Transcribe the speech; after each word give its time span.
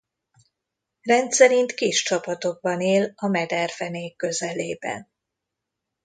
Rendszerint 1.01 1.73
kis 1.73 2.03
csapatokban 2.03 2.81
él 2.81 3.11
a 3.15 3.27
mederfenék 3.27 4.15
közelében. 4.15 5.11